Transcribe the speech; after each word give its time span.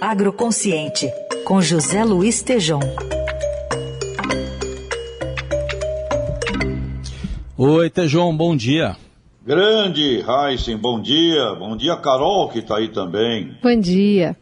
Agroconsciente, 0.00 1.10
com 1.44 1.62
José 1.62 2.04
Luiz 2.04 2.42
Tejom. 2.42 2.80
Oi, 7.56 7.88
Tejom, 7.88 8.36
bom 8.36 8.54
dia. 8.54 8.94
Grande 9.44 10.22
Heisen, 10.22 10.76
bom 10.76 11.00
dia. 11.00 11.54
Bom 11.54 11.74
dia, 11.76 11.96
Carol, 11.96 12.50
que 12.50 12.58
está 12.58 12.76
aí 12.76 12.88
também. 12.88 13.56
Bom 13.62 13.80
dia. 13.80 14.36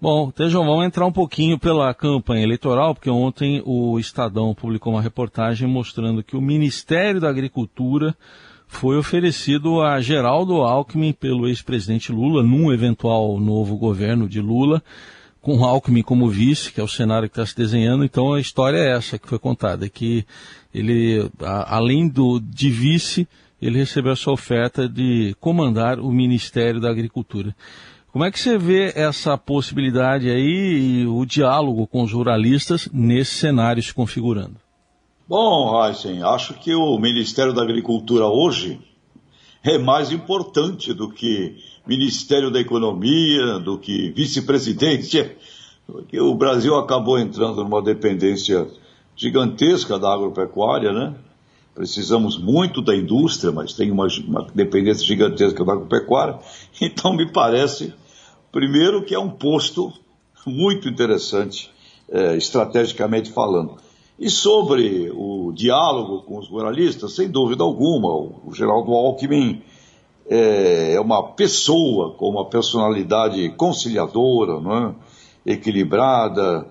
Bom, 0.00 0.30
Tejão, 0.30 0.64
vamos 0.64 0.86
entrar 0.86 1.04
um 1.04 1.12
pouquinho 1.12 1.58
pela 1.58 1.92
campanha 1.92 2.44
eleitoral, 2.44 2.94
porque 2.94 3.10
ontem 3.10 3.60
o 3.66 3.98
Estadão 3.98 4.54
publicou 4.54 4.92
uma 4.92 5.02
reportagem 5.02 5.68
mostrando 5.68 6.22
que 6.22 6.36
o 6.36 6.40
Ministério 6.40 7.20
da 7.20 7.28
Agricultura 7.28 8.14
foi 8.70 8.96
oferecido 8.96 9.82
a 9.82 10.00
Geraldo 10.00 10.62
Alckmin 10.62 11.12
pelo 11.12 11.46
ex-presidente 11.48 12.10
Lula, 12.12 12.42
num 12.42 12.72
eventual 12.72 13.38
novo 13.38 13.76
governo 13.76 14.28
de 14.28 14.40
Lula, 14.40 14.82
com 15.42 15.62
Alckmin 15.64 16.02
como 16.02 16.28
vice, 16.28 16.72
que 16.72 16.80
é 16.80 16.84
o 16.84 16.88
cenário 16.88 17.28
que 17.28 17.34
está 17.34 17.44
se 17.44 17.54
desenhando. 17.54 18.04
Então 18.04 18.32
a 18.32 18.40
história 18.40 18.78
é 18.78 18.96
essa 18.96 19.18
que 19.18 19.28
foi 19.28 19.38
contada, 19.38 19.88
que 19.88 20.24
ele, 20.72 21.28
a, 21.42 21.76
além 21.76 22.08
do 22.08 22.40
de 22.40 22.70
vice, 22.70 23.28
ele 23.60 23.76
recebeu 23.76 24.12
essa 24.12 24.30
oferta 24.30 24.88
de 24.88 25.36
comandar 25.40 25.98
o 25.98 26.10
Ministério 26.10 26.80
da 26.80 26.90
Agricultura. 26.90 27.54
Como 28.12 28.24
é 28.24 28.30
que 28.30 28.40
você 28.40 28.56
vê 28.56 28.92
essa 28.94 29.36
possibilidade 29.36 30.30
aí 30.30 31.02
e 31.02 31.06
o 31.06 31.26
diálogo 31.26 31.86
com 31.86 32.02
os 32.02 32.12
ruralistas 32.12 32.88
nesse 32.92 33.32
cenário 33.32 33.82
se 33.82 33.92
configurando? 33.92 34.56
Bom, 35.30 35.80
Heisen, 35.80 36.24
acho 36.24 36.54
que 36.54 36.74
o 36.74 36.98
Ministério 36.98 37.52
da 37.52 37.62
Agricultura 37.62 38.26
hoje 38.26 38.80
é 39.62 39.78
mais 39.78 40.10
importante 40.10 40.92
do 40.92 41.08
que 41.08 41.54
Ministério 41.86 42.50
da 42.50 42.58
Economia, 42.58 43.60
do 43.60 43.78
que 43.78 44.10
vice-presidente, 44.10 45.36
porque 45.86 46.20
o 46.20 46.34
Brasil 46.34 46.74
acabou 46.74 47.16
entrando 47.16 47.62
numa 47.62 47.80
dependência 47.80 48.66
gigantesca 49.14 50.00
da 50.00 50.12
agropecuária, 50.12 50.92
né? 50.92 51.14
Precisamos 51.76 52.36
muito 52.36 52.82
da 52.82 52.96
indústria, 52.96 53.52
mas 53.52 53.72
tem 53.72 53.92
uma, 53.92 54.08
uma 54.26 54.48
dependência 54.52 55.06
gigantesca 55.06 55.64
da 55.64 55.74
agropecuária. 55.74 56.40
Então, 56.82 57.14
me 57.14 57.30
parece, 57.30 57.94
primeiro, 58.50 59.04
que 59.04 59.14
é 59.14 59.20
um 59.20 59.30
posto 59.30 59.92
muito 60.44 60.88
interessante, 60.88 61.70
é, 62.10 62.36
estrategicamente 62.36 63.30
falando. 63.30 63.76
E 64.20 64.28
sobre 64.28 65.10
o 65.14 65.50
diálogo 65.50 66.20
com 66.24 66.38
os 66.38 66.46
ruralistas, 66.46 67.14
sem 67.14 67.26
dúvida 67.26 67.64
alguma, 67.64 68.08
o 68.08 68.52
Geraldo 68.52 68.92
Alckmin 68.92 69.62
é, 70.28 70.92
é 70.92 71.00
uma 71.00 71.32
pessoa 71.32 72.12
com 72.12 72.28
uma 72.28 72.44
personalidade 72.44 73.48
conciliadora, 73.56 74.60
não 74.60 74.76
é? 74.76 74.94
equilibrada, 75.46 76.68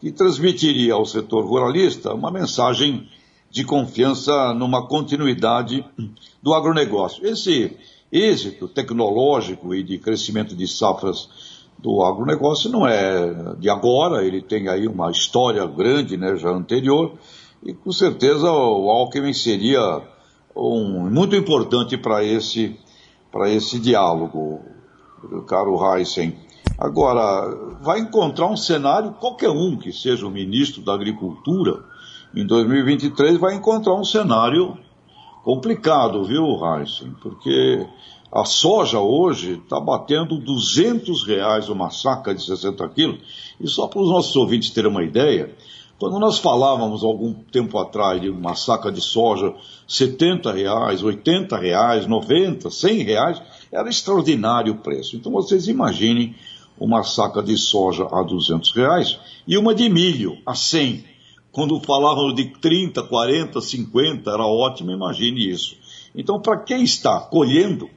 que 0.00 0.10
transmitiria 0.10 0.94
ao 0.94 1.04
setor 1.04 1.44
ruralista 1.44 2.14
uma 2.14 2.30
mensagem 2.30 3.06
de 3.50 3.62
confiança 3.62 4.54
numa 4.54 4.86
continuidade 4.86 5.84
do 6.42 6.54
agronegócio. 6.54 7.26
Esse 7.26 7.76
êxito 8.10 8.68
tecnológico 8.68 9.74
e 9.74 9.82
de 9.82 9.98
crescimento 9.98 10.56
de 10.56 10.66
safras 10.66 11.28
do 11.78 12.02
agronegócio 12.02 12.70
não 12.70 12.86
é 12.86 13.54
de 13.58 13.68
agora, 13.68 14.24
ele 14.24 14.40
tem 14.40 14.68
aí 14.68 14.86
uma 14.86 15.10
história 15.10 15.66
grande, 15.66 16.16
né, 16.16 16.36
já 16.36 16.50
anterior, 16.50 17.12
e 17.62 17.72
com 17.72 17.92
certeza 17.92 18.50
o 18.50 18.90
Alckmin 18.90 19.32
seria 19.32 20.02
um, 20.54 21.10
muito 21.10 21.36
importante 21.36 21.96
para 21.96 22.24
esse, 22.24 22.78
esse 23.48 23.78
diálogo, 23.78 24.60
caro 25.46 25.78
Heisen. 25.94 26.36
Agora, 26.78 27.76
vai 27.82 28.00
encontrar 28.00 28.46
um 28.46 28.56
cenário, 28.56 29.12
qualquer 29.12 29.50
um 29.50 29.76
que 29.76 29.92
seja 29.92 30.26
o 30.26 30.30
ministro 30.30 30.82
da 30.82 30.94
Agricultura, 30.94 31.84
em 32.34 32.46
2023 32.46 33.38
vai 33.38 33.54
encontrar 33.54 33.94
um 33.94 34.04
cenário 34.04 34.76
complicado, 35.42 36.24
viu, 36.24 36.44
Heisen? 36.64 37.14
Porque 37.20 37.86
a 38.32 38.44
soja 38.44 39.00
hoje 39.00 39.60
está 39.62 39.80
batendo 39.80 40.38
200 40.38 41.24
reais 41.24 41.68
uma 41.68 41.90
saca 41.90 42.34
de 42.34 42.44
60 42.44 42.88
quilos. 42.90 43.20
E 43.60 43.68
só 43.68 43.86
para 43.86 44.00
os 44.00 44.10
nossos 44.10 44.34
ouvintes 44.36 44.70
terem 44.70 44.90
uma 44.90 45.04
ideia, 45.04 45.54
quando 45.98 46.18
nós 46.18 46.38
falávamos 46.38 47.02
algum 47.02 47.32
tempo 47.32 47.78
atrás 47.78 48.20
de 48.20 48.28
uma 48.28 48.54
saca 48.54 48.92
de 48.92 49.00
soja 49.00 49.54
70 49.88 50.52
reais, 50.52 51.02
80 51.02 51.56
reais, 51.56 52.06
90, 52.06 52.70
100 52.70 53.02
reais, 53.02 53.42
era 53.72 53.88
extraordinário 53.88 54.74
o 54.74 54.78
preço. 54.78 55.16
Então 55.16 55.32
vocês 55.32 55.68
imaginem 55.68 56.34
uma 56.78 57.02
saca 57.02 57.42
de 57.42 57.56
soja 57.56 58.06
a 58.10 58.22
200 58.22 58.72
reais 58.72 59.18
e 59.46 59.56
uma 59.56 59.74
de 59.74 59.88
milho 59.88 60.36
a 60.44 60.54
100. 60.54 61.04
Quando 61.50 61.80
falavam 61.80 62.34
de 62.34 62.50
30, 62.60 63.02
40, 63.04 63.60
50, 63.62 64.30
era 64.30 64.44
ótimo, 64.44 64.90
imagine 64.90 65.48
isso. 65.48 65.74
Então, 66.14 66.38
para 66.38 66.58
quem 66.58 66.82
está 66.82 67.18
colhendo, 67.18 67.88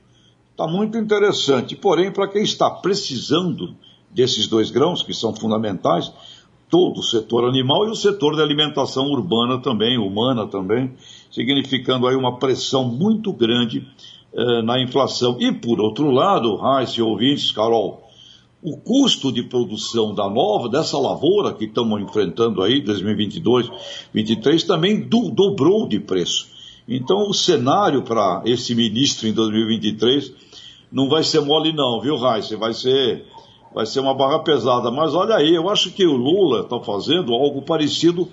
está 0.59 0.67
muito 0.67 0.97
interessante. 0.97 1.73
Porém, 1.73 2.11
para 2.11 2.27
quem 2.27 2.43
está 2.43 2.69
precisando 2.69 3.73
desses 4.11 4.45
dois 4.45 4.69
grãos, 4.69 5.01
que 5.01 5.13
são 5.13 5.33
fundamentais, 5.33 6.11
todo 6.69 6.99
o 6.99 7.03
setor 7.03 7.47
animal 7.47 7.87
e 7.87 7.91
o 7.91 7.95
setor 7.95 8.35
da 8.35 8.43
alimentação 8.43 9.05
urbana 9.05 9.59
também, 9.59 9.97
humana 9.97 10.45
também, 10.45 10.91
significando 11.31 12.05
aí 12.05 12.15
uma 12.15 12.37
pressão 12.37 12.83
muito 12.83 13.31
grande 13.31 13.87
eh, 14.33 14.61
na 14.61 14.81
inflação. 14.81 15.37
E 15.39 15.51
por 15.53 15.79
outro 15.79 16.11
lado, 16.11 16.57
Raíssa 16.57 16.99
e 16.99 17.03
ouvintes, 17.03 17.51
Carol, 17.51 18.03
o 18.61 18.75
custo 18.75 19.31
de 19.31 19.43
produção 19.43 20.13
da 20.13 20.29
nova, 20.29 20.67
dessa 20.67 20.97
lavoura 20.97 21.53
que 21.53 21.65
estamos 21.65 22.01
enfrentando 22.01 22.61
aí, 22.61 22.81
2022, 22.81 23.67
2023, 23.69 24.63
também 24.63 24.99
do, 24.99 25.29
dobrou 25.29 25.87
de 25.87 26.01
preço. 26.01 26.47
Então, 26.91 27.29
o 27.29 27.33
cenário 27.33 28.01
para 28.01 28.41
esse 28.45 28.73
ministro 28.73 29.27
em 29.27 29.31
2023 29.31 30.48
não 30.91 31.07
vai 31.07 31.23
ser 31.23 31.41
mole 31.41 31.73
não, 31.73 32.01
viu, 32.01 32.17
Raíssa? 32.17 32.57
Vai 32.57 32.73
ser, 32.73 33.25
vai 33.73 33.85
ser 33.85 33.99
uma 33.99 34.13
barra 34.13 34.39
pesada. 34.39 34.89
Mas 34.89 35.13
olha 35.13 35.35
aí, 35.35 35.53
eu 35.53 35.69
acho 35.69 35.91
que 35.91 36.05
o 36.05 36.15
Lula 36.15 36.61
está 36.61 36.79
fazendo 36.79 37.33
algo 37.33 37.61
parecido, 37.61 38.27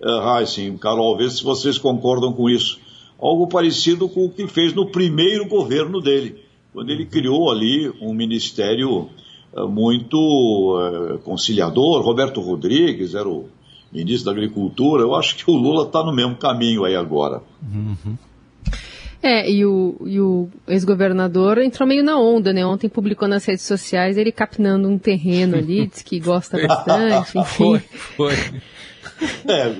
é, 0.00 0.20
Raíssa, 0.20 0.60
Carol, 0.78 1.16
vê 1.16 1.28
se 1.30 1.42
vocês 1.42 1.78
concordam 1.78 2.32
com 2.32 2.48
isso. 2.48 2.78
Algo 3.18 3.46
parecido 3.46 4.08
com 4.08 4.26
o 4.26 4.30
que 4.30 4.46
fez 4.48 4.74
no 4.74 4.90
primeiro 4.90 5.48
governo 5.48 6.00
dele, 6.00 6.42
quando 6.72 6.90
ele 6.90 7.06
criou 7.06 7.50
ali 7.50 7.88
um 8.00 8.12
ministério 8.12 9.08
é, 9.54 9.62
muito 9.62 10.78
é, 10.80 11.18
conciliador. 11.18 12.02
Roberto 12.02 12.40
Rodrigues 12.40 13.14
era 13.14 13.28
o 13.28 13.48
ministro 13.92 14.26
da 14.26 14.32
Agricultura. 14.32 15.02
Eu 15.02 15.14
acho 15.14 15.36
que 15.36 15.50
o 15.50 15.54
Lula 15.54 15.84
está 15.84 16.02
no 16.02 16.12
mesmo 16.12 16.36
caminho 16.36 16.84
aí 16.84 16.96
agora. 16.96 17.42
Uhum. 17.62 18.16
É, 19.22 19.48
e 19.48 19.64
o, 19.64 19.96
e 20.04 20.20
o 20.20 20.48
ex-governador 20.66 21.58
entrou 21.58 21.88
meio 21.88 22.02
na 22.02 22.18
onda, 22.18 22.52
né? 22.52 22.66
Ontem 22.66 22.88
publicou 22.88 23.28
nas 23.28 23.44
redes 23.44 23.64
sociais 23.64 24.18
ele 24.18 24.32
capinando 24.32 24.88
um 24.88 24.98
terreno 24.98 25.56
ali, 25.56 25.86
diz 25.92 26.02
que 26.02 26.18
gosta 26.18 26.60
bastante, 26.66 27.38
enfim. 27.38 27.44
Foi, 27.44 27.78
foi. 27.78 28.34
É, 29.46 29.72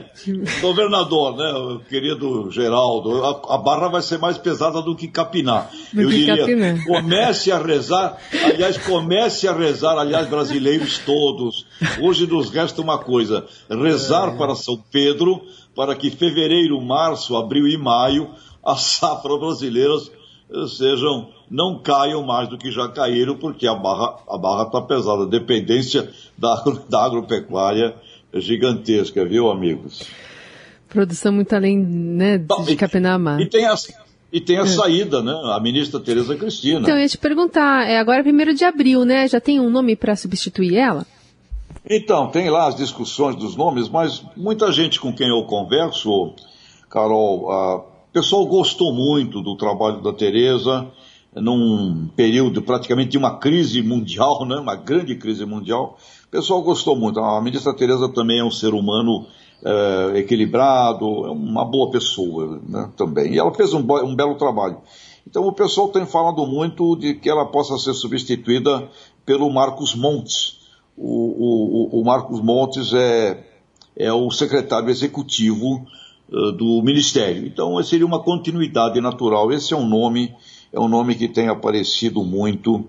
governador, 0.61 1.37
né, 1.37 1.81
querido 1.89 2.49
Geraldo, 2.53 3.25
a, 3.25 3.55
a, 3.57 3.59
barra 3.59 3.89
vai 3.89 4.01
ser 4.01 4.19
mais 4.19 4.39
pesada 4.39 4.81
do 4.81 4.95
que 4.95 5.09
capinar. 5.09 5.69
Do 5.93 6.03
Eu 6.03 6.09
que 6.09 6.17
diria, 6.17 6.37
capinar. 6.39 6.85
comece 6.85 7.51
a 7.51 7.59
rezar, 7.59 8.19
aliás, 8.45 8.79
comece 8.79 9.49
a 9.49 9.53
rezar, 9.53 9.99
aliás, 9.99 10.29
brasileiros 10.29 10.99
todos. 10.99 11.67
Hoje 12.01 12.25
nos 12.27 12.51
resta 12.51 12.81
uma 12.81 12.99
coisa, 12.99 13.45
rezar 13.69 14.35
é. 14.35 14.37
para 14.37 14.55
São 14.55 14.81
Pedro, 14.93 15.43
para 15.75 15.97
que 15.97 16.11
fevereiro, 16.11 16.81
março, 16.81 17.37
abril 17.37 17.67
e 17.67 17.77
maio 17.77 18.31
as 18.65 18.83
safras 18.83 19.39
brasileiras 19.39 20.11
sejam 20.77 21.29
não 21.51 21.79
caiam 21.79 22.23
mais 22.23 22.49
do 22.49 22.59
que 22.59 22.71
já 22.71 22.89
caíram, 22.89 23.37
porque 23.37 23.67
a 23.67 23.75
barra 23.75 24.19
a 24.29 24.39
barra 24.39 24.65
está 24.65 24.81
pesada. 24.81 25.25
A 25.25 25.27
dependência 25.27 26.11
da, 26.37 26.55
da 26.89 27.05
agropecuária 27.05 27.95
é 28.33 28.41
gigantesca, 28.41 29.25
viu, 29.25 29.51
amigos? 29.51 30.07
Produção 30.89 31.33
muito 31.33 31.55
além 31.55 31.79
né, 31.79 32.39
de 32.39 32.77
Capenamá. 32.77 33.41
E 33.41 33.49
tem 33.49 33.67
a, 33.67 33.75
e 34.31 34.41
tem 34.41 34.59
a 34.59 34.63
é. 34.63 34.67
saída, 34.67 35.23
né? 35.23 35.33
A 35.55 35.61
ministra 35.61 36.01
Tereza 36.01 36.37
Cristina. 36.37 36.81
Então, 36.81 36.95
eu 36.95 37.01
ia 37.01 37.09
te 37.09 37.19
perguntar, 37.19 37.89
é 37.89 37.99
agora 37.99 38.23
primeiro 38.23 38.55
de 38.55 38.65
abril, 38.65 39.05
né? 39.05 39.27
Já 39.29 39.41
tem 39.41 39.61
um 39.61 39.71
nome 39.71 39.97
para 39.97 40.17
substituir 40.17 40.77
ela? 40.77 41.07
Então, 41.89 42.29
tem 42.29 42.49
lá 42.49 42.69
as 42.69 42.77
discussões 42.77 43.37
dos 43.37 43.57
nomes, 43.57 43.89
mas 43.89 44.23
muita 44.37 44.71
gente 44.71 45.01
com 45.01 45.13
quem 45.13 45.29
eu 45.29 45.45
converso, 45.45 46.35
Carol, 46.89 47.51
ah, 47.51 47.92
o 48.13 48.21
pessoal 48.21 48.45
gostou 48.45 48.93
muito 48.93 49.41
do 49.41 49.57
trabalho 49.57 50.03
da 50.03 50.13
Tereza, 50.13 50.87
num 51.35 52.09
período 52.15 52.61
praticamente 52.61 53.13
de 53.13 53.17
uma 53.17 53.39
crise 53.39 53.81
mundial, 53.81 54.45
né, 54.45 54.57
uma 54.57 54.77
grande 54.77 55.15
crise 55.15 55.47
mundial. 55.47 55.97
O 56.27 56.31
pessoal 56.31 56.61
gostou 56.61 56.95
muito. 56.95 57.19
A 57.21 57.41
ministra 57.41 57.75
Tereza 57.75 58.11
também 58.11 58.41
é 58.41 58.45
um 58.45 58.51
ser 58.51 58.75
humano 58.75 59.25
é, 59.65 60.19
equilibrado, 60.19 61.07
é 61.25 61.31
uma 61.31 61.65
boa 61.65 61.91
pessoa 61.91 62.61
né, 62.69 62.91
também. 62.99 63.33
E 63.33 63.39
ela 63.39 63.55
fez 63.55 63.73
um, 63.73 63.79
um 63.79 64.15
belo 64.15 64.35
trabalho. 64.35 64.77
Então 65.27 65.47
o 65.47 65.53
pessoal 65.53 65.89
tem 65.89 66.05
falado 66.05 66.47
muito 66.47 66.95
de 66.97 67.15
que 67.15 67.31
ela 67.31 67.47
possa 67.47 67.79
ser 67.79 67.95
substituída 67.95 68.91
pelo 69.25 69.49
Marcos 69.49 69.95
Montes. 69.95 70.59
o, 70.99 71.89
o, 71.97 72.01
o 72.03 72.05
Marcos 72.05 72.43
Montes 72.43 72.93
é, 72.93 73.43
é 73.97 74.13
o 74.13 74.31
secretário 74.31 74.91
executivo 74.91 75.87
do 76.29 76.81
Ministério. 76.83 77.47
Então, 77.47 77.83
seria 77.83 78.07
uma 78.07 78.23
continuidade 78.23 79.01
natural. 79.01 79.53
Esse 79.53 79.75
é 79.75 79.77
um 79.77 79.87
nome, 79.87 80.35
é 80.73 80.81
um 80.81 80.89
nome 80.89 81.15
que 81.15 81.29
tem 81.29 81.49
aparecido 81.49 82.25
muito 82.25 82.85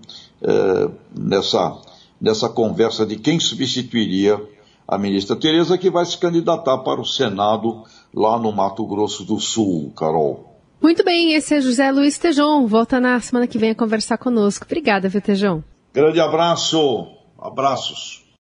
nessa, 1.14 1.78
nessa 2.22 2.48
conversa 2.48 3.06
de 3.06 3.18
quem 3.18 3.40
substituiria 3.40 4.40
a 4.88 4.98
ministra 4.98 5.36
Tereza, 5.36 5.78
que 5.78 5.90
vai 5.90 6.06
se 6.06 6.18
candidatar 6.18 6.78
para 6.80 7.02
o 7.02 7.06
Senado 7.06 7.84
lá 8.14 8.38
no 8.38 8.52
Mato 8.52 8.86
Grosso 8.86 9.24
do 9.24 9.40
Sul, 9.40 9.92
Carol. 9.96 10.54
Muito 10.82 11.04
bem, 11.04 11.34
esse 11.34 11.56
é 11.56 11.62
José 11.62 11.92
Luiz 11.92 12.18
Tejon. 12.18 12.68
Volta 12.68 13.00
na 13.00 13.20
semana 13.20 13.48
que 13.48 13.58
vem 13.58 13.72
a 13.72 13.76
conversar 13.76 14.18
conosco. 14.18 14.66
Obrigada, 14.66 15.08
viu, 15.08 15.22
Tejon? 15.22 15.64
Grande 15.94 16.20
abraço. 16.20 17.08
Abraços. 17.40 18.23